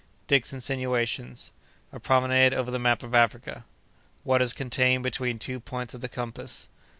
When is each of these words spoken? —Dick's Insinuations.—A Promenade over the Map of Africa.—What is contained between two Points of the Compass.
—Dick's 0.25 0.51
Insinuations.—A 0.51 1.99
Promenade 1.99 2.55
over 2.55 2.71
the 2.71 2.79
Map 2.79 3.03
of 3.03 3.13
Africa.—What 3.13 4.41
is 4.41 4.51
contained 4.51 5.03
between 5.03 5.37
two 5.37 5.59
Points 5.59 5.93
of 5.93 6.01
the 6.01 6.09
Compass. 6.09 6.69